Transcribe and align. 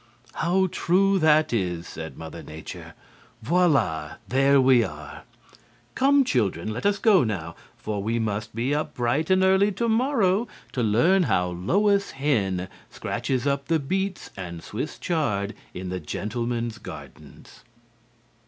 "How 0.33 0.67
true 0.71 1.19
that 1.19 1.53
is!" 1.53 1.85
said 1.87 2.17
Mother 2.17 2.41
Nature. 2.41 2.95
"Voilà, 3.45 4.15
there 4.27 4.59
we 4.59 4.83
are!... 4.83 5.25
Come, 5.93 6.23
children, 6.23 6.73
let 6.73 6.87
us 6.87 6.97
go 6.97 7.23
now, 7.23 7.55
for 7.77 8.01
we 8.01 8.17
must 8.17 8.55
be 8.55 8.73
up 8.73 8.95
bright 8.95 9.29
and 9.29 9.43
early 9.43 9.71
to 9.73 9.87
morrow 9.87 10.47
to 10.71 10.81
learn 10.81 11.21
how 11.29 11.49
Lois 11.49 12.09
Hen 12.17 12.67
scratches 12.89 13.45
up 13.45 13.67
the 13.67 13.77
beets 13.77 14.31
and 14.35 14.63
Swiss 14.63 14.97
chard 14.97 15.53
in 15.71 15.89
the 15.89 15.99
gentlemen's 15.99 16.79
gardens." 16.79 17.63